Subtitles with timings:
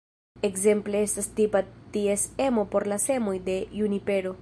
[0.47, 1.63] Ekzemple estas tipa
[1.97, 4.39] ties emo por la semoj de junipero.